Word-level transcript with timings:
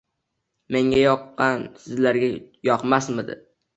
Menga 0.75 1.03
joqqani 1.03 1.69
sizlarga 1.85 2.33
jokmajdi 2.71 3.37